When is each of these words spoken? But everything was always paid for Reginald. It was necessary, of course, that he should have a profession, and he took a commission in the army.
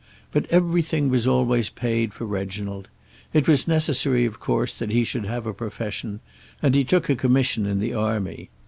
But 0.31 0.47
everything 0.49 1.09
was 1.09 1.27
always 1.27 1.69
paid 1.69 2.11
for 2.11 2.25
Reginald. 2.25 2.87
It 3.33 3.47
was 3.47 3.67
necessary, 3.67 4.25
of 4.25 4.39
course, 4.39 4.73
that 4.73 4.89
he 4.89 5.03
should 5.03 5.25
have 5.27 5.45
a 5.45 5.53
profession, 5.53 6.21
and 6.59 6.73
he 6.73 6.83
took 6.83 7.07
a 7.07 7.15
commission 7.15 7.67
in 7.67 7.77
the 7.79 7.93
army. 7.93 8.49